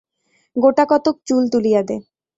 [0.55, 1.95] গােটাকতক চুল তুলিয়া দে।